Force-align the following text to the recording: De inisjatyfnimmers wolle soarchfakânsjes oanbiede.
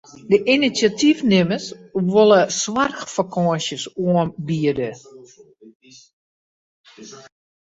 De 0.29 0.37
inisjatyfnimmers 0.53 1.65
wolle 2.11 2.41
soarchfakânsjes 2.61 3.83
oanbiede. 4.05 4.89